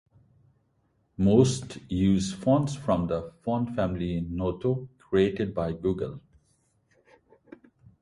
Most 1.17 1.77
use 1.87 2.33
fonts 2.33 2.73
from 2.75 3.05
the 3.05 3.33
font 3.43 3.75
family 3.75 4.21
Noto, 4.21 4.89
created 4.97 5.53
by 5.53 5.73
Google. 5.73 6.19